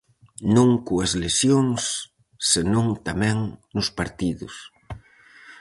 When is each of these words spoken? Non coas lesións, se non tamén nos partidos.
Non 0.55 0.69
coas 0.87 1.11
lesións, 1.23 1.81
se 2.49 2.61
non 2.73 2.85
tamén 3.07 3.37
nos 3.75 3.87
partidos. 3.99 4.55